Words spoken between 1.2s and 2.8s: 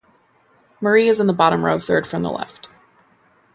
the bottom row, third from the left